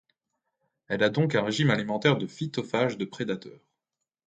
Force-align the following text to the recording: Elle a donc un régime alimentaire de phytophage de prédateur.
Elle 0.87 1.03
a 1.03 1.11
donc 1.11 1.35
un 1.35 1.43
régime 1.43 1.69
alimentaire 1.69 2.17
de 2.17 2.25
phytophage 2.25 2.97
de 2.97 3.05
prédateur. 3.05 3.59